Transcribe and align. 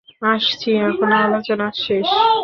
আচ্ছি, 0.25 0.69
এখন 0.81 1.09
আলোচনা 1.17 1.67
শেষ। 1.75 2.07